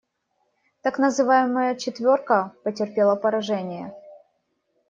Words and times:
Так 0.81 0.97
называемая 0.97 1.75
«четверка» 1.75 2.51
потерпела 2.63 3.15
поражение. 3.15 3.93